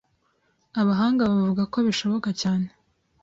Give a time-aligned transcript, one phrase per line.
[0.81, 2.67] Abahanga bavuga ko bishoboka cyane